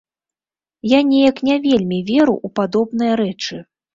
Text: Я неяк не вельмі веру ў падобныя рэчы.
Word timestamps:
Я 0.91 0.99
неяк 1.09 1.41
не 1.49 1.57
вельмі 1.67 1.99
веру 2.09 2.35
ў 2.37 2.47
падобныя 2.61 3.13
рэчы. 3.25 3.63